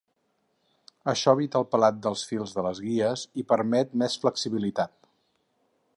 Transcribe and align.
Això 1.13 1.35
evita 1.37 1.59
el 1.59 1.67
pelat 1.75 1.99
dels 2.07 2.23
fils 2.31 2.55
de 2.57 2.65
les 2.69 2.81
guies 2.89 3.27
i 3.43 3.47
permet 3.53 3.97
més 4.05 4.19
flexibilitat. 4.25 4.97